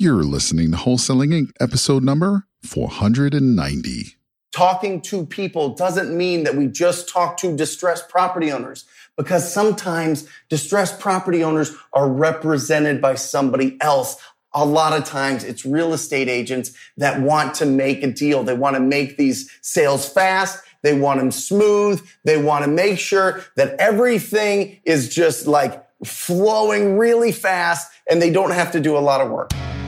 You're 0.00 0.24
listening 0.24 0.70
to 0.70 0.78
Wholesaling 0.78 1.28
Inc., 1.28 1.50
episode 1.60 2.02
number 2.02 2.46
490. 2.62 4.16
Talking 4.50 5.02
to 5.02 5.26
people 5.26 5.74
doesn't 5.74 6.16
mean 6.16 6.44
that 6.44 6.56
we 6.56 6.68
just 6.68 7.06
talk 7.06 7.36
to 7.36 7.54
distressed 7.54 8.08
property 8.08 8.50
owners 8.50 8.86
because 9.18 9.52
sometimes 9.52 10.26
distressed 10.48 11.00
property 11.00 11.44
owners 11.44 11.76
are 11.92 12.08
represented 12.08 13.02
by 13.02 13.14
somebody 13.14 13.76
else. 13.82 14.16
A 14.54 14.64
lot 14.64 14.98
of 14.98 15.04
times 15.04 15.44
it's 15.44 15.66
real 15.66 15.92
estate 15.92 16.30
agents 16.30 16.72
that 16.96 17.20
want 17.20 17.54
to 17.56 17.66
make 17.66 18.02
a 18.02 18.10
deal. 18.10 18.42
They 18.42 18.54
want 18.54 18.76
to 18.76 18.80
make 18.80 19.18
these 19.18 19.50
sales 19.60 20.08
fast. 20.08 20.64
They 20.80 20.98
want 20.98 21.20
them 21.20 21.30
smooth. 21.30 22.02
They 22.24 22.42
want 22.42 22.64
to 22.64 22.70
make 22.70 22.98
sure 22.98 23.44
that 23.56 23.78
everything 23.78 24.80
is 24.86 25.14
just 25.14 25.46
like 25.46 25.84
flowing 26.06 26.96
really 26.96 27.32
fast 27.32 27.92
and 28.08 28.22
they 28.22 28.30
don't 28.30 28.52
have 28.52 28.72
to 28.72 28.80
do 28.80 28.96
a 28.96 29.00
lot 29.00 29.20
of 29.20 29.30
work. 29.30 29.52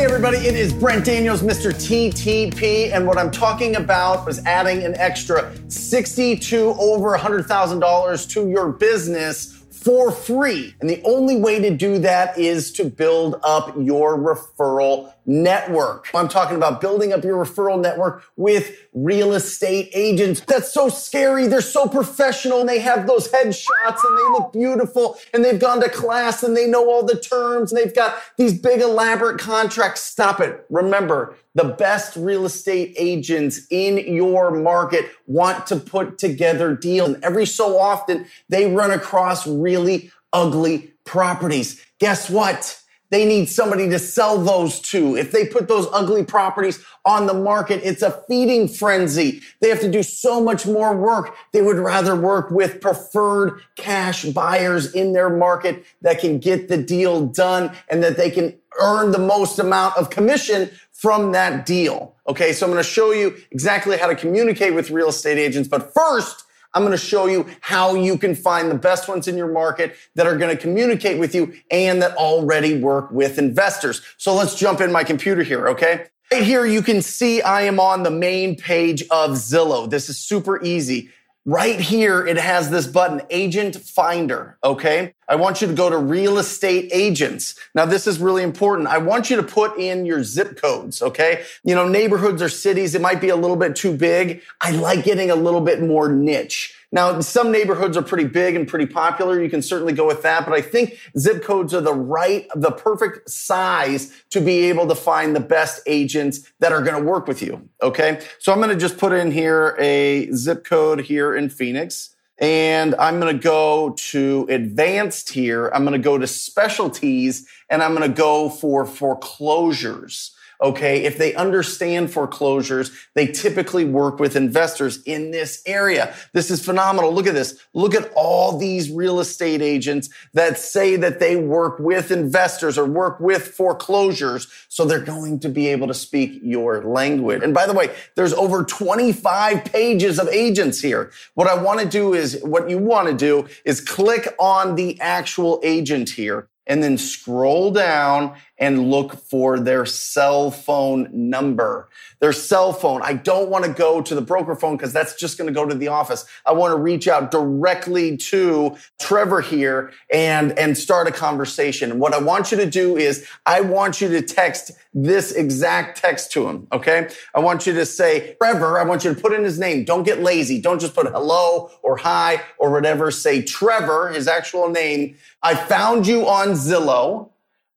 Hey 0.00 0.06
everybody, 0.06 0.38
it 0.38 0.56
is 0.56 0.72
Brent 0.72 1.04
Daniels, 1.04 1.42
Mr. 1.42 1.74
TTP, 1.74 2.90
and 2.90 3.06
what 3.06 3.18
I'm 3.18 3.30
talking 3.30 3.76
about 3.76 4.26
is 4.30 4.38
adding 4.46 4.82
an 4.82 4.96
extra 4.96 5.52
60 5.68 6.36
to 6.36 6.74
over 6.80 7.14
$100,000 7.18 8.30
to 8.30 8.48
your 8.48 8.72
business 8.72 9.62
for 9.70 10.10
free. 10.10 10.74
And 10.80 10.88
the 10.88 11.02
only 11.04 11.36
way 11.36 11.60
to 11.60 11.76
do 11.76 11.98
that 11.98 12.38
is 12.38 12.72
to 12.72 12.84
build 12.86 13.40
up 13.42 13.76
your 13.76 14.16
referral 14.16 15.12
network. 15.30 16.08
I'm 16.12 16.26
talking 16.26 16.56
about 16.56 16.80
building 16.80 17.12
up 17.12 17.22
your 17.22 17.42
referral 17.42 17.80
network 17.80 18.24
with 18.36 18.76
real 18.92 19.32
estate 19.32 19.88
agents. 19.94 20.40
That's 20.40 20.74
so 20.74 20.88
scary. 20.88 21.46
They're 21.46 21.60
so 21.60 21.86
professional 21.86 22.58
and 22.58 22.68
they 22.68 22.80
have 22.80 23.06
those 23.06 23.30
headshots 23.30 24.00
and 24.02 24.18
they 24.18 24.32
look 24.32 24.52
beautiful 24.52 25.18
and 25.32 25.44
they've 25.44 25.60
gone 25.60 25.80
to 25.82 25.88
class 25.88 26.42
and 26.42 26.56
they 26.56 26.66
know 26.66 26.90
all 26.90 27.04
the 27.04 27.18
terms 27.18 27.70
and 27.70 27.80
they've 27.80 27.94
got 27.94 28.16
these 28.38 28.60
big 28.60 28.80
elaborate 28.80 29.38
contracts. 29.38 30.00
Stop 30.00 30.40
it. 30.40 30.66
Remember, 30.68 31.36
the 31.54 31.64
best 31.64 32.16
real 32.16 32.44
estate 32.44 32.94
agents 32.98 33.60
in 33.70 33.98
your 34.12 34.50
market 34.50 35.10
want 35.28 35.64
to 35.68 35.76
put 35.76 36.18
together 36.18 36.74
deals. 36.74 37.10
And 37.10 37.24
every 37.24 37.46
so 37.46 37.78
often 37.78 38.26
they 38.48 38.72
run 38.72 38.90
across 38.90 39.46
really 39.46 40.10
ugly 40.32 40.92
properties. 41.04 41.84
Guess 42.00 42.30
what? 42.30 42.79
They 43.10 43.24
need 43.24 43.48
somebody 43.48 43.88
to 43.90 43.98
sell 43.98 44.38
those 44.38 44.80
to. 44.80 45.16
If 45.16 45.32
they 45.32 45.46
put 45.46 45.68
those 45.68 45.88
ugly 45.92 46.24
properties 46.24 46.82
on 47.04 47.26
the 47.26 47.34
market, 47.34 47.80
it's 47.82 48.02
a 48.02 48.22
feeding 48.28 48.68
frenzy. 48.68 49.42
They 49.60 49.68
have 49.68 49.80
to 49.80 49.90
do 49.90 50.02
so 50.02 50.40
much 50.40 50.66
more 50.66 50.96
work. 50.96 51.34
They 51.52 51.60
would 51.60 51.78
rather 51.78 52.14
work 52.14 52.50
with 52.50 52.80
preferred 52.80 53.60
cash 53.76 54.24
buyers 54.26 54.94
in 54.94 55.12
their 55.12 55.28
market 55.28 55.84
that 56.02 56.20
can 56.20 56.38
get 56.38 56.68
the 56.68 56.76
deal 56.76 57.26
done 57.26 57.76
and 57.88 58.02
that 58.02 58.16
they 58.16 58.30
can 58.30 58.56
earn 58.80 59.10
the 59.10 59.18
most 59.18 59.58
amount 59.58 59.96
of 59.96 60.10
commission 60.10 60.70
from 60.92 61.32
that 61.32 61.66
deal. 61.66 62.14
Okay. 62.28 62.52
So 62.52 62.66
I'm 62.66 62.72
going 62.72 62.82
to 62.82 62.88
show 62.88 63.10
you 63.10 63.36
exactly 63.50 63.96
how 63.96 64.06
to 64.06 64.14
communicate 64.14 64.74
with 64.74 64.90
real 64.90 65.08
estate 65.08 65.38
agents. 65.38 65.68
But 65.68 65.92
first, 65.92 66.44
I'm 66.72 66.82
going 66.82 66.92
to 66.92 66.98
show 66.98 67.26
you 67.26 67.46
how 67.60 67.94
you 67.94 68.16
can 68.16 68.34
find 68.34 68.70
the 68.70 68.76
best 68.76 69.08
ones 69.08 69.26
in 69.26 69.36
your 69.36 69.50
market 69.50 69.96
that 70.14 70.26
are 70.26 70.36
going 70.36 70.54
to 70.54 70.60
communicate 70.60 71.18
with 71.18 71.34
you 71.34 71.54
and 71.70 72.00
that 72.02 72.16
already 72.16 72.78
work 72.78 73.10
with 73.10 73.38
investors. 73.38 74.02
So 74.18 74.34
let's 74.34 74.54
jump 74.54 74.80
in 74.80 74.92
my 74.92 75.04
computer 75.04 75.42
here. 75.42 75.68
Okay. 75.68 76.06
Right 76.32 76.44
here, 76.44 76.64
you 76.64 76.80
can 76.80 77.02
see 77.02 77.42
I 77.42 77.62
am 77.62 77.80
on 77.80 78.04
the 78.04 78.10
main 78.10 78.54
page 78.54 79.02
of 79.10 79.30
Zillow. 79.30 79.90
This 79.90 80.08
is 80.08 80.16
super 80.16 80.62
easy. 80.62 81.10
Right 81.44 81.80
here, 81.80 82.24
it 82.24 82.36
has 82.36 82.70
this 82.70 82.86
button, 82.86 83.22
Agent 83.30 83.74
Finder. 83.74 84.56
Okay. 84.62 85.14
I 85.30 85.36
want 85.36 85.60
you 85.60 85.68
to 85.68 85.72
go 85.72 85.88
to 85.88 85.96
real 85.96 86.38
estate 86.38 86.90
agents. 86.92 87.54
Now, 87.72 87.86
this 87.86 88.08
is 88.08 88.18
really 88.18 88.42
important. 88.42 88.88
I 88.88 88.98
want 88.98 89.30
you 89.30 89.36
to 89.36 89.44
put 89.44 89.78
in 89.78 90.04
your 90.04 90.24
zip 90.24 90.60
codes. 90.60 91.00
Okay. 91.00 91.44
You 91.62 91.76
know, 91.76 91.88
neighborhoods 91.88 92.42
or 92.42 92.48
cities, 92.48 92.96
it 92.96 93.00
might 93.00 93.20
be 93.20 93.28
a 93.28 93.36
little 93.36 93.56
bit 93.56 93.76
too 93.76 93.96
big. 93.96 94.42
I 94.60 94.72
like 94.72 95.04
getting 95.04 95.30
a 95.30 95.36
little 95.36 95.60
bit 95.60 95.80
more 95.80 96.08
niche. 96.08 96.74
Now, 96.90 97.20
some 97.20 97.52
neighborhoods 97.52 97.96
are 97.96 98.02
pretty 98.02 98.24
big 98.24 98.56
and 98.56 98.66
pretty 98.66 98.86
popular. 98.86 99.40
You 99.40 99.48
can 99.48 99.62
certainly 99.62 99.92
go 99.92 100.04
with 100.04 100.22
that, 100.22 100.44
but 100.44 100.52
I 100.52 100.60
think 100.60 100.98
zip 101.16 101.44
codes 101.44 101.72
are 101.72 101.80
the 101.80 101.94
right, 101.94 102.48
the 102.56 102.72
perfect 102.72 103.30
size 103.30 104.12
to 104.30 104.40
be 104.40 104.68
able 104.68 104.88
to 104.88 104.96
find 104.96 105.36
the 105.36 105.40
best 105.40 105.80
agents 105.86 106.50
that 106.58 106.72
are 106.72 106.82
going 106.82 107.00
to 107.00 107.08
work 107.08 107.28
with 107.28 107.40
you. 107.40 107.68
Okay. 107.80 108.20
So 108.40 108.50
I'm 108.50 108.58
going 108.58 108.70
to 108.70 108.76
just 108.76 108.98
put 108.98 109.12
in 109.12 109.30
here 109.30 109.76
a 109.78 110.32
zip 110.32 110.64
code 110.64 111.02
here 111.02 111.36
in 111.36 111.48
Phoenix. 111.48 112.16
And 112.40 112.94
I'm 112.94 113.20
going 113.20 113.36
to 113.36 113.42
go 113.42 113.90
to 113.90 114.46
advanced 114.48 115.30
here. 115.30 115.68
I'm 115.68 115.84
going 115.84 115.92
to 115.92 116.02
go 116.02 116.16
to 116.16 116.26
specialties 116.26 117.46
and 117.68 117.82
I'm 117.82 117.94
going 117.94 118.08
to 118.08 118.16
go 118.16 118.48
for 118.48 118.86
foreclosures. 118.86 120.34
Okay. 120.62 121.04
If 121.04 121.16
they 121.16 121.34
understand 121.34 122.12
foreclosures, 122.12 122.90
they 123.14 123.26
typically 123.26 123.84
work 123.84 124.18
with 124.18 124.36
investors 124.36 125.02
in 125.04 125.30
this 125.30 125.62
area. 125.64 126.14
This 126.34 126.50
is 126.50 126.64
phenomenal. 126.64 127.12
Look 127.12 127.26
at 127.26 127.34
this. 127.34 127.58
Look 127.72 127.94
at 127.94 128.12
all 128.14 128.58
these 128.58 128.90
real 128.90 129.20
estate 129.20 129.62
agents 129.62 130.10
that 130.34 130.58
say 130.58 130.96
that 130.96 131.18
they 131.18 131.36
work 131.36 131.78
with 131.78 132.10
investors 132.10 132.76
or 132.76 132.84
work 132.84 133.20
with 133.20 133.48
foreclosures. 133.48 134.48
So 134.68 134.84
they're 134.84 135.00
going 135.00 135.40
to 135.40 135.48
be 135.48 135.68
able 135.68 135.86
to 135.86 135.94
speak 135.94 136.40
your 136.42 136.84
language. 136.84 137.42
And 137.42 137.54
by 137.54 137.66
the 137.66 137.72
way, 137.72 137.94
there's 138.14 138.34
over 138.34 138.62
25 138.62 139.64
pages 139.64 140.18
of 140.18 140.28
agents 140.28 140.80
here. 140.80 141.10
What 141.34 141.48
I 141.48 141.60
want 141.60 141.80
to 141.80 141.86
do 141.86 142.12
is 142.12 142.38
what 142.42 142.68
you 142.68 142.78
want 142.78 143.08
to 143.08 143.14
do 143.14 143.48
is 143.64 143.80
click 143.80 144.34
on 144.38 144.74
the 144.74 145.00
actual 145.00 145.58
agent 145.62 146.10
here 146.10 146.48
and 146.66 146.82
then 146.82 146.96
scroll 146.96 147.72
down 147.72 148.34
and 148.60 148.90
look 148.90 149.14
for 149.14 149.58
their 149.58 149.86
cell 149.86 150.50
phone 150.50 151.08
number. 151.12 151.88
Their 152.20 152.34
cell 152.34 152.74
phone. 152.74 153.00
I 153.02 153.14
don't 153.14 153.48
want 153.48 153.64
to 153.64 153.72
go 153.72 154.02
to 154.02 154.14
the 154.14 154.20
broker 154.20 154.54
phone 154.54 154.76
because 154.76 154.92
that's 154.92 155.14
just 155.14 155.38
going 155.38 155.48
to 155.48 155.54
go 155.54 155.66
to 155.66 155.74
the 155.74 155.88
office. 155.88 156.26
I 156.44 156.52
want 156.52 156.72
to 156.72 156.76
reach 156.76 157.08
out 157.08 157.30
directly 157.30 158.18
to 158.18 158.76
Trevor 159.00 159.40
here 159.40 159.92
and, 160.12 160.56
and 160.58 160.76
start 160.76 161.08
a 161.08 161.12
conversation. 161.12 161.98
What 161.98 162.12
I 162.12 162.18
want 162.18 162.52
you 162.52 162.58
to 162.58 162.68
do 162.68 162.98
is 162.98 163.26
I 163.46 163.62
want 163.62 164.02
you 164.02 164.08
to 164.08 164.20
text 164.20 164.72
this 164.92 165.32
exact 165.32 165.98
text 165.98 166.30
to 166.32 166.46
him. 166.46 166.66
Okay. 166.70 167.08
I 167.34 167.40
want 167.40 167.66
you 167.66 167.72
to 167.72 167.86
say, 167.86 168.36
Trevor, 168.42 168.78
I 168.78 168.84
want 168.84 169.04
you 169.04 169.14
to 169.14 169.20
put 169.20 169.32
in 169.32 169.42
his 169.42 169.58
name. 169.58 169.84
Don't 169.84 170.02
get 170.02 170.20
lazy. 170.20 170.60
Don't 170.60 170.80
just 170.80 170.94
put 170.94 171.06
hello 171.06 171.70
or 171.82 171.96
hi 171.96 172.42
or 172.58 172.70
whatever. 172.70 173.10
Say 173.10 173.40
Trevor, 173.40 174.10
his 174.10 174.28
actual 174.28 174.68
name. 174.68 175.16
I 175.42 175.54
found 175.54 176.06
you 176.06 176.28
on 176.28 176.48
Zillow. 176.50 177.29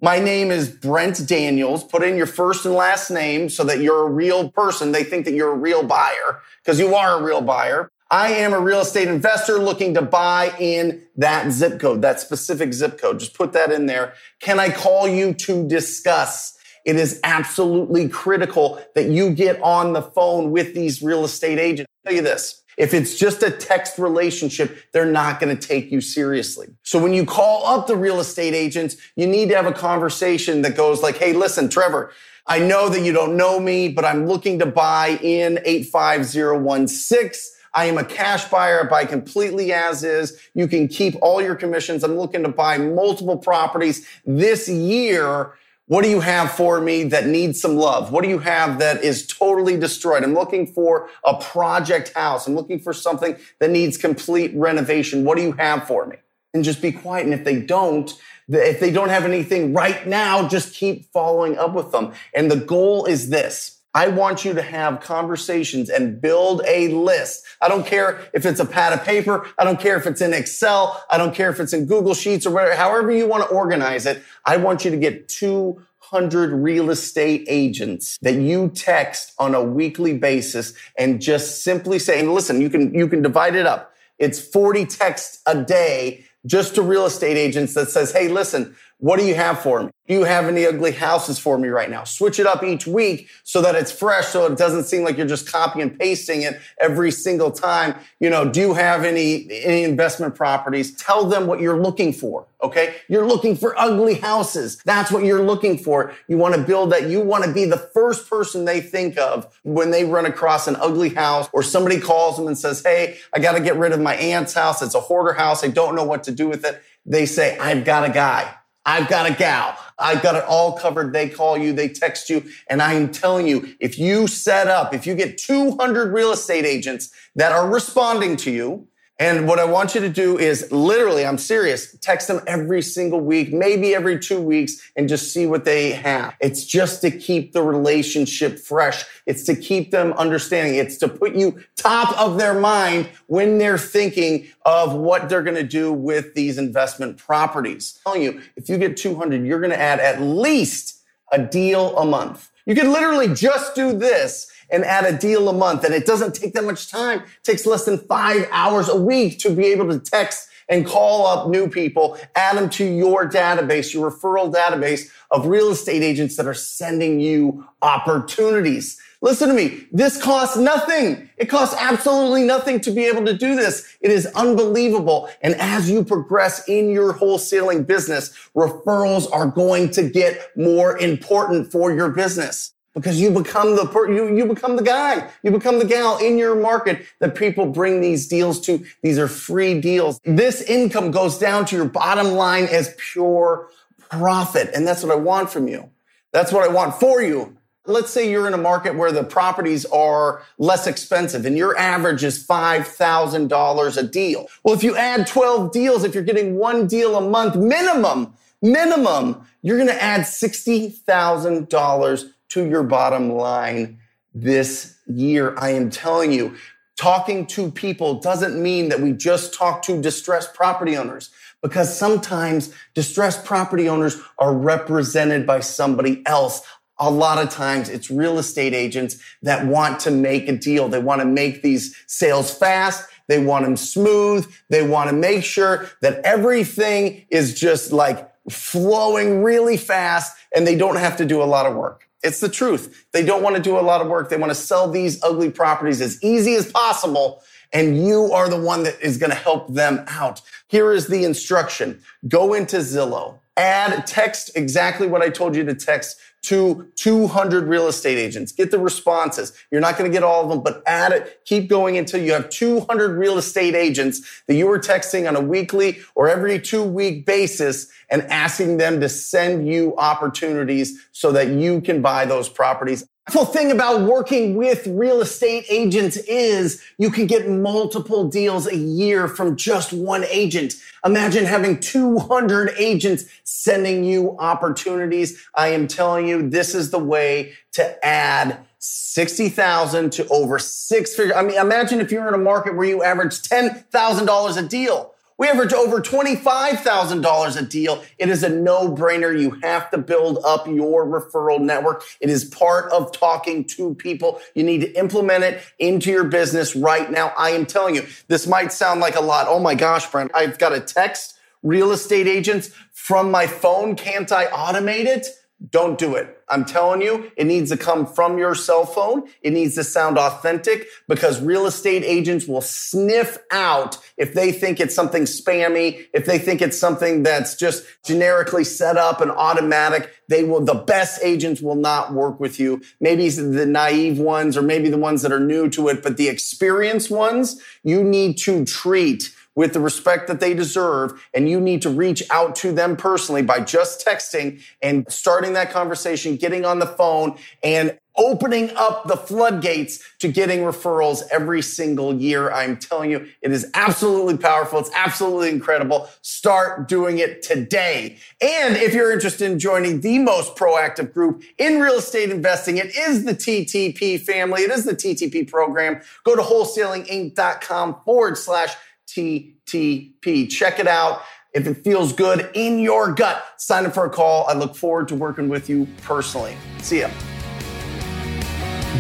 My 0.03 0.19
name 0.19 0.51
is 0.51 0.67
Brent 0.67 1.25
Daniels. 1.25 1.81
Put 1.81 2.03
in 2.03 2.17
your 2.17 2.25
first 2.25 2.65
and 2.65 2.75
last 2.75 3.09
name 3.09 3.47
so 3.47 3.63
that 3.63 3.79
you're 3.79 4.05
a 4.05 4.09
real 4.09 4.51
person. 4.51 4.91
They 4.91 5.05
think 5.05 5.23
that 5.23 5.33
you're 5.33 5.53
a 5.53 5.57
real 5.57 5.81
buyer 5.81 6.41
because 6.61 6.77
you 6.77 6.93
are 6.93 7.21
a 7.21 7.23
real 7.23 7.39
buyer. 7.39 7.89
I 8.11 8.33
am 8.33 8.51
a 8.51 8.59
real 8.59 8.81
estate 8.81 9.07
investor 9.07 9.59
looking 9.59 9.93
to 9.93 10.01
buy 10.01 10.53
in 10.59 11.03
that 11.15 11.53
zip 11.53 11.79
code, 11.79 12.01
that 12.01 12.19
specific 12.19 12.73
zip 12.73 12.99
code. 12.99 13.19
Just 13.19 13.33
put 13.33 13.53
that 13.53 13.71
in 13.71 13.85
there. 13.85 14.13
Can 14.41 14.59
I 14.59 14.71
call 14.71 15.07
you 15.07 15.33
to 15.35 15.65
discuss? 15.65 16.57
It 16.85 16.97
is 16.97 17.21
absolutely 17.23 18.09
critical 18.09 18.83
that 18.95 19.07
you 19.07 19.29
get 19.29 19.61
on 19.61 19.93
the 19.93 20.01
phone 20.01 20.51
with 20.51 20.75
these 20.75 21.01
real 21.01 21.23
estate 21.23 21.59
agents. 21.59 21.89
I'll 22.05 22.09
tell 22.09 22.17
you 22.17 22.23
this. 22.23 22.61
If 22.77 22.93
it's 22.93 23.17
just 23.17 23.43
a 23.43 23.51
text 23.51 23.97
relationship, 23.97 24.77
they're 24.91 25.05
not 25.05 25.39
going 25.39 25.55
to 25.55 25.67
take 25.67 25.91
you 25.91 26.01
seriously. 26.01 26.67
So 26.83 27.01
when 27.01 27.13
you 27.13 27.25
call 27.25 27.65
up 27.65 27.87
the 27.87 27.95
real 27.95 28.19
estate 28.19 28.53
agents, 28.53 28.97
you 29.15 29.27
need 29.27 29.49
to 29.49 29.55
have 29.55 29.65
a 29.65 29.73
conversation 29.73 30.61
that 30.63 30.75
goes 30.75 31.01
like, 31.01 31.17
Hey, 31.17 31.33
listen, 31.33 31.69
Trevor, 31.69 32.11
I 32.45 32.59
know 32.59 32.89
that 32.89 33.01
you 33.01 33.13
don't 33.13 33.37
know 33.37 33.59
me, 33.59 33.87
but 33.87 34.03
I'm 34.03 34.27
looking 34.27 34.59
to 34.59 34.65
buy 34.65 35.19
in 35.21 35.59
85016. 35.63 37.53
I 37.75 37.85
am 37.85 37.97
a 37.97 38.03
cash 38.03 38.45
buyer. 38.45 38.85
I 38.85 38.89
buy 38.89 39.05
completely 39.05 39.73
as 39.73 40.03
is. 40.03 40.39
You 40.53 40.67
can 40.67 40.87
keep 40.87 41.15
all 41.21 41.41
your 41.41 41.55
commissions. 41.55 42.03
I'm 42.03 42.17
looking 42.17 42.43
to 42.43 42.49
buy 42.49 42.77
multiple 42.77 43.37
properties 43.37 44.07
this 44.25 44.69
year 44.69 45.53
what 45.93 46.03
do 46.03 46.09
you 46.09 46.21
have 46.21 46.51
for 46.51 46.81
me 46.81 47.03
that 47.03 47.27
needs 47.27 47.61
some 47.61 47.75
love? 47.75 48.11
What 48.11 48.23
do 48.23 48.29
you 48.31 48.39
have 48.39 48.79
that 48.79 49.03
is 49.03 49.27
totally 49.27 49.77
destroyed? 49.77 50.23
I'm 50.23 50.33
looking 50.33 50.65
for 50.65 51.07
a 51.23 51.39
project 51.39 52.13
house. 52.13 52.47
I'm 52.47 52.55
looking 52.55 52.79
for 52.79 52.93
something 52.93 53.37
that 53.59 53.69
needs 53.69 53.95
complete 53.95 54.55
renovation. 54.55 55.23
What 55.23 55.37
do 55.37 55.43
you 55.43 55.51
have 55.51 55.85
for 55.85 56.07
me? 56.07 56.15
And 56.51 56.63
just 56.63 56.81
be 56.81 56.91
quiet. 56.91 57.25
And 57.25 57.33
if 57.35 57.43
they 57.43 57.61
don't, 57.61 58.11
if 58.49 58.79
they 58.79 58.89
don't 58.89 59.09
have 59.09 59.23
anything 59.23 59.75
right 59.75 60.07
now, 60.07 60.47
just 60.47 60.73
keep 60.73 61.11
following 61.13 61.59
up 61.59 61.75
with 61.75 61.91
them. 61.91 62.13
And 62.33 62.49
the 62.49 62.55
goal 62.55 63.05
is 63.05 63.29
this. 63.29 63.82
I 63.93 64.07
want 64.07 64.43
you 64.43 64.53
to 64.53 64.61
have 64.61 65.01
conversations 65.01 65.89
and 65.89 66.19
build 66.19 66.61
a 66.67 66.87
list. 66.89 67.45
I 67.61 67.67
don't 67.67 67.85
care 67.85 68.19
if 68.33 68.45
it's 68.45 68.59
a 68.59 68.65
pad 68.65 68.93
of 68.93 69.03
paper. 69.03 69.47
I 69.57 69.63
don't 69.63 69.79
care 69.79 69.97
if 69.97 70.07
it's 70.07 70.21
in 70.21 70.33
Excel. 70.33 71.03
I 71.09 71.17
don't 71.17 71.35
care 71.35 71.49
if 71.49 71.59
it's 71.59 71.73
in 71.73 71.85
Google 71.85 72.15
Sheets 72.15 72.45
or 72.45 72.51
whatever, 72.51 72.75
however 72.75 73.11
you 73.11 73.27
want 73.27 73.43
to 73.43 73.55
organize 73.55 74.05
it. 74.05 74.23
I 74.45 74.57
want 74.57 74.83
you 74.83 74.91
to 74.91 74.97
get 74.97 75.29
200 75.29 76.51
real 76.53 76.89
estate 76.89 77.45
agents 77.47 78.17
that 78.23 78.35
you 78.35 78.69
text 78.69 79.33
on 79.37 79.53
a 79.53 79.63
weekly 79.63 80.17
basis 80.17 80.73
and 80.97 81.21
just 81.21 81.63
simply 81.63 81.99
say, 81.99 82.19
and 82.19 82.33
listen, 82.33 82.61
you 82.61 82.69
can, 82.69 82.93
you 82.95 83.07
can 83.07 83.21
divide 83.21 83.55
it 83.55 83.67
up. 83.67 83.93
It's 84.17 84.39
40 84.39 84.85
texts 84.87 85.41
a 85.45 85.63
day 85.63 86.25
just 86.45 86.75
to 86.75 86.81
real 86.81 87.05
estate 87.05 87.37
agents 87.37 87.73
that 87.73 87.89
says, 87.89 88.11
Hey, 88.11 88.27
listen, 88.27 88.75
what 89.03 89.19
do 89.19 89.25
you 89.25 89.35
have 89.35 89.59
for 89.59 89.83
me? 89.83 89.89
Do 90.07 90.13
you 90.13 90.23
have 90.23 90.45
any 90.45 90.65
ugly 90.65 90.93
houses 90.93 91.37
for 91.37 91.57
me 91.57 91.67
right 91.67 91.89
now? 91.89 92.05
Switch 92.05 92.39
it 92.39 92.47
up 92.47 92.63
each 92.63 92.87
week 92.87 93.27
so 93.43 93.61
that 93.61 93.75
it's 93.75 93.91
fresh, 93.91 94.27
so 94.27 94.45
it 94.45 94.57
doesn't 94.57 94.85
seem 94.85 95.03
like 95.03 95.17
you're 95.17 95.27
just 95.27 95.51
copy 95.51 95.81
and 95.81 95.99
pasting 95.99 96.43
it 96.43 96.57
every 96.79 97.11
single 97.11 97.51
time. 97.51 97.95
You 98.21 98.29
know, 98.29 98.49
do 98.49 98.61
you 98.61 98.73
have 98.75 99.03
any, 99.03 99.51
any 99.51 99.83
investment 99.83 100.35
properties? 100.35 100.95
Tell 100.95 101.25
them 101.25 101.47
what 101.47 101.59
you're 101.59 101.81
looking 101.81 102.13
for. 102.13 102.47
Okay. 102.63 102.95
You're 103.09 103.27
looking 103.27 103.57
for 103.57 103.77
ugly 103.77 104.13
houses. 104.13 104.77
That's 104.85 105.11
what 105.11 105.25
you're 105.25 105.43
looking 105.43 105.77
for. 105.77 106.13
You 106.29 106.37
want 106.37 106.55
to 106.55 106.61
build 106.61 106.93
that. 106.93 107.09
You 107.09 107.19
want 107.19 107.43
to 107.43 107.51
be 107.51 107.65
the 107.65 107.89
first 107.93 108.29
person 108.29 108.63
they 108.63 108.79
think 108.79 109.17
of 109.17 109.53
when 109.63 109.91
they 109.91 110.05
run 110.05 110.25
across 110.25 110.65
an 110.65 110.77
ugly 110.77 111.09
house 111.09 111.49
or 111.51 111.61
somebody 111.61 111.99
calls 111.99 112.37
them 112.37 112.47
and 112.47 112.57
says, 112.57 112.81
Hey, 112.81 113.17
I 113.33 113.39
got 113.39 113.57
to 113.57 113.59
get 113.59 113.75
rid 113.75 113.91
of 113.91 113.99
my 113.99 114.15
aunt's 114.15 114.53
house. 114.53 114.81
It's 114.81 114.95
a 114.95 115.01
hoarder 115.01 115.33
house. 115.33 115.61
I 115.61 115.67
don't 115.67 115.93
know 115.93 116.05
what 116.05 116.23
to 116.23 116.31
do 116.31 116.47
with 116.47 116.63
it. 116.63 116.81
They 117.05 117.25
say, 117.25 117.57
I've 117.57 117.83
got 117.83 118.09
a 118.09 118.13
guy. 118.13 118.55
I've 118.85 119.07
got 119.07 119.29
a 119.29 119.33
gal. 119.33 119.77
I've 119.97 120.21
got 120.21 120.35
it 120.35 120.43
all 120.45 120.73
covered. 120.73 121.13
They 121.13 121.29
call 121.29 121.57
you, 121.57 121.73
they 121.73 121.87
text 121.89 122.29
you. 122.29 122.43
And 122.69 122.81
I 122.81 122.93
am 122.93 123.11
telling 123.11 123.47
you, 123.47 123.75
if 123.79 123.97
you 123.97 124.27
set 124.27 124.67
up, 124.67 124.93
if 124.93 125.07
you 125.07 125.15
get 125.15 125.37
200 125.37 126.13
real 126.13 126.31
estate 126.31 126.65
agents 126.65 127.09
that 127.35 127.51
are 127.51 127.69
responding 127.69 128.35
to 128.37 128.51
you, 128.51 128.87
and 129.19 129.47
what 129.47 129.59
I 129.59 129.65
want 129.65 129.93
you 129.93 130.01
to 130.01 130.09
do 130.09 130.39
is 130.39 130.71
literally, 130.71 131.23
I'm 131.23 131.37
serious, 131.37 131.95
text 132.01 132.27
them 132.27 132.41
every 132.47 132.81
single 132.81 133.21
week, 133.21 133.53
maybe 133.53 133.93
every 133.93 134.17
two 134.17 134.41
weeks, 134.41 134.91
and 134.95 135.07
just 135.07 135.31
see 135.31 135.45
what 135.45 135.65
they 135.65 135.91
have. 135.91 136.35
It's 136.39 136.65
just 136.65 137.01
to 137.01 137.11
keep 137.11 137.53
the 137.53 137.61
relationship 137.61 138.57
fresh. 138.57 139.05
It's 139.27 139.43
to 139.43 139.55
keep 139.55 139.91
them 139.91 140.13
understanding. 140.13 140.75
It's 140.75 140.97
to 140.97 141.07
put 141.07 141.35
you 141.35 141.63
top 141.75 142.19
of 142.19 142.39
their 142.39 142.59
mind 142.59 143.07
when 143.27 143.59
they're 143.59 143.77
thinking 143.77 144.47
of 144.65 144.93
what 144.93 145.29
they're 145.29 145.43
going 145.43 145.57
to 145.57 145.63
do 145.63 145.93
with 145.93 146.33
these 146.33 146.57
investment 146.57 147.17
properties. 147.17 147.99
I'm 148.05 148.13
telling 148.13 148.23
you, 148.23 148.41
if 148.55 148.67
you 148.67 148.79
get 148.79 148.97
200, 148.97 149.45
you're 149.45 149.59
going 149.59 149.71
to 149.71 149.79
add 149.79 149.99
at 149.99 150.21
least 150.21 151.01
a 151.31 151.37
deal 151.37 151.95
a 151.97 152.05
month. 152.05 152.49
You 152.65 152.73
can 152.73 152.91
literally 152.91 153.33
just 153.33 153.75
do 153.75 153.93
this 153.93 154.51
and 154.73 154.83
add 154.83 155.05
a 155.05 155.17
deal 155.17 155.47
a 155.47 155.53
month. 155.53 155.85
And 155.85 155.93
it 155.93 156.05
doesn't 156.05 156.35
take 156.35 156.53
that 156.55 156.65
much 156.65 156.89
time. 156.89 157.19
It 157.19 157.43
takes 157.43 157.65
less 157.65 157.85
than 157.85 157.99
five 157.99 158.49
hours 158.51 158.89
a 158.89 158.99
week 158.99 159.39
to 159.39 159.51
be 159.51 159.67
able 159.67 159.87
to 159.89 159.99
text 159.99 160.49
and 160.69 160.85
call 160.85 161.27
up 161.27 161.49
new 161.49 161.69
people, 161.69 162.17
add 162.35 162.57
them 162.57 162.69
to 162.69 162.85
your 162.85 163.29
database, 163.29 163.93
your 163.93 164.09
referral 164.09 164.51
database 164.51 165.09
of 165.29 165.45
real 165.45 165.69
estate 165.69 166.01
agents 166.01 166.37
that 166.37 166.47
are 166.47 166.53
sending 166.53 167.19
you 167.19 167.65
opportunities. 167.81 168.99
Listen 169.21 169.49
to 169.49 169.53
me. 169.53 169.85
This 169.91 170.21
costs 170.21 170.57
nothing. 170.57 171.29
It 171.37 171.45
costs 171.45 171.75
absolutely 171.79 172.43
nothing 172.43 172.79
to 172.81 172.91
be 172.91 173.05
able 173.05 173.25
to 173.25 173.37
do 173.37 173.55
this. 173.55 173.97
It 174.01 174.11
is 174.11 174.25
unbelievable. 174.27 175.29
And 175.41 175.55
as 175.55 175.89
you 175.89 176.03
progress 176.03 176.67
in 176.67 176.89
your 176.89 177.13
wholesaling 177.13 177.85
business, 177.85 178.33
referrals 178.55 179.31
are 179.31 179.47
going 179.47 179.91
to 179.91 180.09
get 180.09 180.51
more 180.57 180.97
important 180.97 181.71
for 181.71 181.93
your 181.93 182.09
business 182.09 182.72
because 182.93 183.19
you 183.19 183.31
become 183.31 183.75
the 183.75 183.85
per, 183.85 184.11
you 184.11 184.35
you 184.35 184.45
become 184.45 184.75
the 184.75 184.83
guy. 184.83 185.29
You 185.41 185.51
become 185.51 185.79
the 185.79 185.85
gal 185.85 186.17
in 186.17 186.37
your 186.37 186.55
market 186.55 187.05
that 187.19 187.35
people 187.35 187.65
bring 187.65 188.01
these 188.01 188.27
deals 188.27 188.59
to. 188.61 188.85
These 189.01 189.17
are 189.17 189.27
free 189.27 189.81
deals. 189.81 190.19
This 190.23 190.61
income 190.61 191.11
goes 191.11 191.37
down 191.37 191.65
to 191.65 191.75
your 191.75 191.85
bottom 191.85 192.33
line 192.33 192.65
as 192.65 192.95
pure 192.97 193.69
profit. 194.09 194.69
And 194.75 194.87
that's 194.87 195.03
what 195.03 195.11
i 195.11 195.15
want 195.15 195.49
from 195.49 195.67
you. 195.67 195.89
That's 196.31 196.51
what 196.51 196.63
i 196.63 196.71
want 196.71 196.95
for 196.95 197.21
you. 197.21 197.57
Let's 197.85 198.11
say 198.11 198.31
you're 198.31 198.47
in 198.47 198.53
a 198.53 198.57
market 198.57 198.95
where 198.95 199.11
the 199.11 199.25
properties 199.25 199.83
are 199.85 200.41
less 200.57 200.87
expensive 200.87 201.45
and 201.45 201.57
your 201.57 201.77
average 201.77 202.23
is 202.23 202.47
$5000 202.47 203.97
a 203.97 204.03
deal. 204.03 204.47
Well 204.63 204.73
if 204.73 204.83
you 204.83 204.95
add 204.95 205.27
12 205.27 205.73
deals 205.73 206.05
if 206.05 206.13
you're 206.13 206.23
getting 206.23 206.55
one 206.55 206.87
deal 206.87 207.17
a 207.17 207.21
month 207.21 207.55
minimum 207.55 208.33
minimum 208.61 209.45
you're 209.61 209.77
going 209.77 209.89
to 209.89 210.01
add 210.01 210.21
$60000 210.21 212.32
to 212.53 212.67
your 212.67 212.83
bottom 212.83 213.31
line 213.31 213.99
this 214.33 214.95
year. 215.07 215.55
I 215.57 215.71
am 215.71 215.89
telling 215.89 216.31
you, 216.31 216.55
talking 216.99 217.47
to 217.47 217.71
people 217.71 218.19
doesn't 218.19 218.61
mean 218.61 218.89
that 218.89 218.99
we 218.99 219.11
just 219.11 219.55
talk 219.55 219.81
to 219.83 219.99
distressed 219.99 220.53
property 220.53 220.95
owners 220.95 221.31
because 221.63 221.97
sometimes 221.97 222.71
distressed 222.93 223.43
property 223.43 223.89
owners 223.89 224.21
are 224.37 224.53
represented 224.53 225.47
by 225.47 225.61
somebody 225.61 226.21
else. 226.27 226.61
A 226.99 227.09
lot 227.09 227.39
of 227.39 227.49
times 227.49 227.89
it's 227.89 228.11
real 228.11 228.37
estate 228.37 228.75
agents 228.75 229.17
that 229.41 229.65
want 229.65 229.99
to 230.01 230.11
make 230.11 230.47
a 230.47 230.55
deal. 230.55 230.87
They 230.89 230.99
want 230.99 231.21
to 231.21 231.25
make 231.25 231.63
these 231.63 231.95
sales 232.05 232.55
fast. 232.55 233.09
They 233.27 233.43
want 233.43 233.65
them 233.65 233.77
smooth. 233.77 234.45
They 234.69 234.85
want 234.85 235.09
to 235.09 235.15
make 235.15 235.43
sure 235.43 235.89
that 236.01 236.23
everything 236.23 237.25
is 237.31 237.59
just 237.59 237.91
like 237.91 238.29
flowing 238.47 239.41
really 239.41 239.77
fast 239.77 240.37
and 240.55 240.67
they 240.67 240.75
don't 240.75 240.97
have 240.97 241.17
to 241.17 241.25
do 241.25 241.41
a 241.41 241.45
lot 241.45 241.65
of 241.65 241.75
work. 241.75 242.07
It's 242.23 242.39
the 242.39 242.49
truth. 242.49 243.05
They 243.11 243.23
don't 243.23 243.43
want 243.43 243.55
to 243.57 243.61
do 243.61 243.77
a 243.77 243.81
lot 243.81 244.01
of 244.01 244.07
work. 244.07 244.29
They 244.29 244.37
want 244.37 244.51
to 244.51 244.55
sell 244.55 244.89
these 244.89 245.21
ugly 245.21 245.51
properties 245.51 246.01
as 246.01 246.23
easy 246.23 246.55
as 246.55 246.71
possible. 246.71 247.43
And 247.73 247.97
you 247.97 248.31
are 248.31 248.47
the 248.49 248.59
one 248.59 248.83
that 248.83 249.01
is 249.01 249.17
going 249.17 249.31
to 249.31 249.35
help 249.35 249.73
them 249.73 250.05
out. 250.07 250.41
Here 250.67 250.91
is 250.91 251.07
the 251.07 251.25
instruction. 251.25 252.01
Go 252.27 252.53
into 252.53 252.77
Zillow, 252.77 253.39
add 253.57 254.07
text 254.07 254.51
exactly 254.55 255.07
what 255.07 255.21
I 255.21 255.29
told 255.29 255.55
you 255.55 255.63
to 255.65 255.73
text 255.73 256.17
to 256.43 256.87
200 256.95 257.67
real 257.67 257.87
estate 257.87 258.17
agents. 258.17 258.51
Get 258.51 258.71
the 258.71 258.79
responses. 258.79 259.53
You're 259.71 259.81
not 259.81 259.97
going 259.97 260.09
to 260.09 260.13
get 260.13 260.23
all 260.23 260.43
of 260.43 260.49
them, 260.49 260.61
but 260.61 260.83
add 260.85 261.11
it. 261.11 261.41
Keep 261.45 261.69
going 261.69 261.97
until 261.97 262.21
you 262.21 262.33
have 262.33 262.49
200 262.49 263.17
real 263.17 263.37
estate 263.37 263.75
agents 263.75 264.43
that 264.47 264.55
you 264.55 264.69
are 264.69 264.79
texting 264.79 265.27
on 265.27 265.35
a 265.35 265.41
weekly 265.41 265.99
or 266.15 266.29
every 266.29 266.59
two 266.59 266.83
week 266.83 267.25
basis 267.25 267.87
and 268.09 268.21
asking 268.23 268.77
them 268.77 268.99
to 268.99 269.09
send 269.09 269.67
you 269.67 269.95
opportunities 269.97 271.01
so 271.11 271.31
that 271.31 271.47
you 271.47 271.81
can 271.81 272.01
buy 272.01 272.25
those 272.25 272.49
properties 272.49 273.07
the 273.31 273.45
thing 273.45 273.71
about 273.71 274.01
working 274.01 274.55
with 274.55 274.85
real 274.85 275.21
estate 275.21 275.65
agents 275.69 276.17
is 276.17 276.83
you 276.97 277.09
can 277.09 277.25
get 277.25 277.47
multiple 277.47 278.27
deals 278.27 278.67
a 278.67 278.75
year 278.75 279.29
from 279.29 279.55
just 279.55 279.93
one 279.93 280.25
agent. 280.25 280.73
Imagine 281.05 281.45
having 281.45 281.79
200 281.79 282.73
agents 282.77 283.23
sending 283.45 284.03
you 284.03 284.37
opportunities. 284.39 285.41
I 285.55 285.69
am 285.69 285.87
telling 285.87 286.27
you, 286.33 286.49
this 286.49 286.75
is 286.75 286.91
the 286.91 286.99
way 286.99 287.53
to 287.73 288.05
add 288.05 288.59
60,000 288.79 290.11
to 290.11 290.27
over 290.27 290.59
six 290.59 291.15
figures. 291.15 291.35
I 291.35 291.43
mean, 291.43 291.57
imagine 291.57 292.01
if 292.01 292.11
you're 292.11 292.27
in 292.27 292.33
a 292.33 292.37
market 292.37 292.75
where 292.75 292.87
you 292.87 293.03
average 293.03 293.41
$10,000 293.41 294.57
a 294.57 294.67
deal. 294.67 295.13
We 295.37 295.47
average 295.47 295.73
over 295.73 295.99
$25,000 295.99 297.57
a 297.57 297.65
deal. 297.65 298.03
It 298.19 298.29
is 298.29 298.43
a 298.43 298.49
no 298.49 298.93
brainer. 298.93 299.37
You 299.37 299.57
have 299.63 299.89
to 299.91 299.97
build 299.97 300.39
up 300.45 300.67
your 300.67 301.05
referral 301.05 301.59
network. 301.59 302.03
It 302.21 302.29
is 302.29 302.45
part 302.45 302.91
of 302.91 303.11
talking 303.11 303.65
to 303.65 303.95
people. 303.95 304.41
You 304.53 304.63
need 304.63 304.81
to 304.81 304.91
implement 304.97 305.43
it 305.43 305.61
into 305.79 306.11
your 306.11 306.25
business 306.25 306.75
right 306.75 307.09
now. 307.09 307.33
I 307.37 307.51
am 307.51 307.65
telling 307.65 307.95
you, 307.95 308.05
this 308.27 308.45
might 308.47 308.71
sound 308.71 308.99
like 308.99 309.15
a 309.15 309.21
lot. 309.21 309.47
Oh 309.47 309.59
my 309.59 309.75
gosh, 309.75 310.09
Brent, 310.09 310.31
I've 310.35 310.59
got 310.59 310.73
a 310.73 310.79
text 310.79 311.37
real 311.63 311.91
estate 311.91 312.27
agents 312.27 312.69
from 312.91 313.31
my 313.31 313.47
phone. 313.47 313.95
Can't 313.95 314.31
I 314.31 314.45
automate 314.45 315.05
it? 315.05 315.27
Don't 315.69 315.97
do 315.97 316.15
it. 316.15 316.41
I'm 316.49 316.65
telling 316.65 317.01
you, 317.01 317.31
it 317.37 317.45
needs 317.45 317.71
to 317.71 317.77
come 317.77 318.05
from 318.05 318.37
your 318.37 318.53
cell 318.53 318.85
phone. 318.85 319.29
It 319.41 319.53
needs 319.53 319.75
to 319.75 319.83
sound 319.85 320.17
authentic 320.17 320.87
because 321.07 321.41
real 321.41 321.65
estate 321.65 322.03
agents 322.03 322.47
will 322.47 322.61
sniff 322.61 323.37
out 323.49 323.97
if 324.17 324.33
they 324.33 324.51
think 324.51 324.81
it's 324.81 324.93
something 324.93 325.23
spammy, 325.23 326.05
if 326.13 326.25
they 326.25 326.37
think 326.37 326.61
it's 326.61 326.77
something 326.77 327.23
that's 327.23 327.55
just 327.55 327.85
generically 328.03 328.65
set 328.65 328.97
up 328.97 329.21
and 329.21 329.31
automatic. 329.31 330.13
They 330.27 330.43
will, 330.43 330.61
the 330.61 330.73
best 330.73 331.23
agents 331.23 331.61
will 331.61 331.75
not 331.75 332.13
work 332.13 332.41
with 332.41 332.59
you. 332.59 332.81
Maybe 332.99 333.29
the 333.29 333.65
naive 333.65 334.19
ones 334.19 334.57
or 334.57 334.61
maybe 334.61 334.89
the 334.89 334.97
ones 334.97 335.21
that 335.21 335.31
are 335.31 335.39
new 335.39 335.69
to 335.69 335.87
it, 335.87 336.03
but 336.03 336.17
the 336.17 336.27
experienced 336.27 337.09
ones 337.09 337.61
you 337.83 338.03
need 338.03 338.37
to 338.39 338.65
treat 338.65 339.33
with 339.55 339.73
the 339.73 339.79
respect 339.79 340.27
that 340.27 340.39
they 340.39 340.53
deserve. 340.53 341.27
And 341.33 341.49
you 341.49 341.59
need 341.59 341.81
to 341.83 341.89
reach 341.89 342.23
out 342.29 342.55
to 342.57 342.71
them 342.71 342.95
personally 342.95 343.41
by 343.41 343.59
just 343.59 344.05
texting 344.05 344.61
and 344.81 345.05
starting 345.11 345.53
that 345.53 345.71
conversation, 345.71 346.35
getting 346.35 346.65
on 346.65 346.79
the 346.79 346.87
phone 346.87 347.37
and 347.61 347.97
opening 348.15 348.69
up 348.75 349.07
the 349.07 349.17
floodgates 349.17 349.99
to 350.19 350.27
getting 350.27 350.59
referrals 350.59 351.23
every 351.31 351.61
single 351.61 352.13
year. 352.13 352.51
I'm 352.51 352.77
telling 352.77 353.09
you, 353.09 353.27
it 353.41 353.51
is 353.51 353.69
absolutely 353.73 354.37
powerful. 354.37 354.79
It's 354.79 354.91
absolutely 354.93 355.49
incredible. 355.49 356.07
Start 356.21 356.87
doing 356.87 357.17
it 357.17 357.41
today. 357.41 358.17
And 358.41 358.77
if 358.77 358.93
you're 358.93 359.11
interested 359.11 359.51
in 359.51 359.57
joining 359.57 360.01
the 360.01 360.19
most 360.19 360.55
proactive 360.55 361.13
group 361.13 361.43
in 361.57 361.79
real 361.79 361.95
estate 361.95 362.29
investing, 362.29 362.77
it 362.77 362.95
is 362.95 363.25
the 363.25 363.33
TTP 363.33 364.19
family. 364.19 364.61
It 364.61 364.71
is 364.71 364.85
the 364.85 364.95
TTP 364.95 365.49
program. 365.49 366.01
Go 366.23 366.35
to 366.35 366.41
wholesalinginc.com 366.41 368.01
forward 368.05 368.37
slash 368.37 368.75
TTP. 369.15 370.49
Check 370.49 370.79
it 370.79 370.87
out. 370.87 371.21
If 371.53 371.67
it 371.67 371.83
feels 371.83 372.13
good 372.13 372.49
in 372.55 372.79
your 372.79 373.13
gut, 373.13 373.43
sign 373.57 373.85
up 373.85 373.93
for 373.93 374.05
a 374.05 374.09
call. 374.09 374.47
I 374.47 374.53
look 374.53 374.75
forward 374.75 375.07
to 375.09 375.15
working 375.15 375.49
with 375.49 375.69
you 375.69 375.87
personally. 376.01 376.57
See 376.79 377.01
ya. 377.01 377.09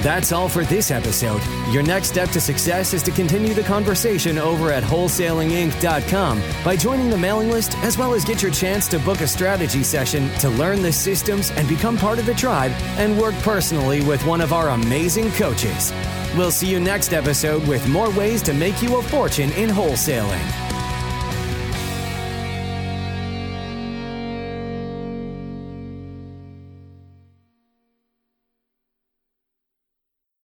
That's 0.01 0.31
all 0.31 0.49
for 0.49 0.65
this 0.65 0.91
episode. 0.91 1.41
Your 1.71 1.81
next 1.81 2.09
step 2.09 2.29
to 2.29 2.41
success 2.41 2.93
is 2.93 3.01
to 3.03 3.11
continue 3.11 3.53
the 3.53 3.63
conversation 3.63 4.37
over 4.37 4.69
at 4.69 4.83
wholesalinginc.com 4.83 6.41
by 6.65 6.75
joining 6.75 7.09
the 7.09 7.17
mailing 7.17 7.49
list, 7.49 7.77
as 7.77 7.97
well 7.97 8.13
as 8.13 8.25
get 8.25 8.41
your 8.41 8.51
chance 8.51 8.87
to 8.89 8.99
book 8.99 9.21
a 9.21 9.27
strategy 9.27 9.83
session 9.83 10.29
to 10.39 10.49
learn 10.49 10.81
the 10.81 10.91
systems 10.91 11.51
and 11.51 11.69
become 11.69 11.95
part 11.95 12.19
of 12.19 12.25
the 12.25 12.33
tribe 12.33 12.71
and 12.97 13.17
work 13.17 13.35
personally 13.35 14.01
with 14.01 14.25
one 14.25 14.41
of 14.41 14.51
our 14.51 14.69
amazing 14.69 15.31
coaches. 15.31 15.91
We'll 16.35 16.51
see 16.51 16.67
you 16.67 16.79
next 16.79 17.13
episode 17.13 17.67
with 17.67 17.87
more 17.87 18.09
ways 18.11 18.41
to 18.43 18.53
make 18.53 18.81
you 18.81 18.97
a 18.97 19.03
fortune 19.03 19.51
in 19.51 19.69
wholesaling. 19.69 20.72